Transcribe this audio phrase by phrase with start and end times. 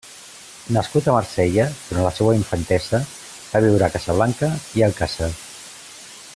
[0.77, 3.03] Nascut a Marsella, durant la seua infantesa
[3.51, 5.33] va viure a Casablanca i Alcàsser.